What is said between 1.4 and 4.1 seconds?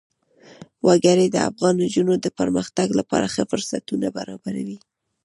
افغان نجونو د پرمختګ لپاره ښه فرصتونه